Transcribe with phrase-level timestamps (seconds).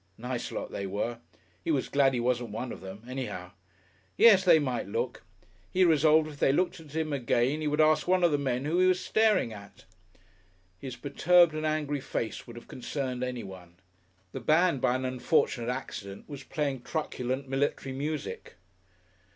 [0.17, 1.19] Nice lot they were.
[1.63, 3.51] He was glad he wasn't one of them, anyhow.
[4.17, 5.21] Yes, they might look.
[5.69, 8.65] He resolved if they looked at him again he would ask one of the men
[8.65, 9.85] who he was staring at.
[10.79, 13.75] His perturbed and angry face would have concerned anyone.
[14.31, 18.55] The band by an unfortunate accident was playing truculent military music.